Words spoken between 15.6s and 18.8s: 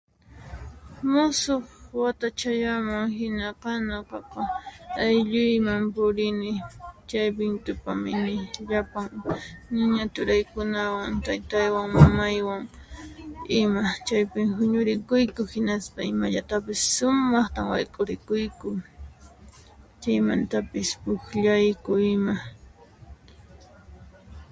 yasta imallatapis sumaqtan wayk'urikuyku,